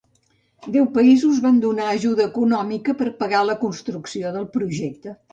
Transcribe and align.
Deu 0.75 0.85
països 0.93 1.41
van 1.41 1.59
donar 1.65 1.89
ajuda 1.89 2.25
econòmica 2.29 2.95
per 3.01 3.07
pagar 3.19 3.41
la 3.51 3.57
construcció 3.65 4.33
del 4.39 4.49
projecte. 4.57 5.15